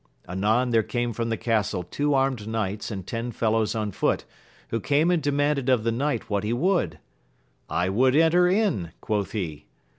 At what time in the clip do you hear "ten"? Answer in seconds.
3.05-3.31